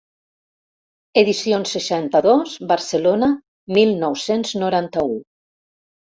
Edicions 1.21 1.73
seixanta-dos, 1.75 2.55
Barcelona, 2.71 3.27
mil 3.79 3.91
nou-cents 4.05 4.55
noranta-u. 4.63 5.13